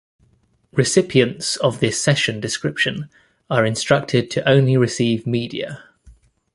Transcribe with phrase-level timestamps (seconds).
[0.71, 3.07] Recipients of this session description
[3.51, 5.83] are instructed to only receive media.